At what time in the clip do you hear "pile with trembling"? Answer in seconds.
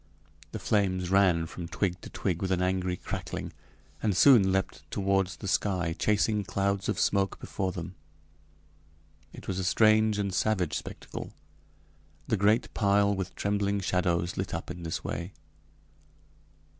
12.73-13.79